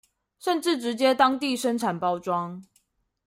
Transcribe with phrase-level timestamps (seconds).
[0.39, 2.65] 甚至直接在當地生產、包裝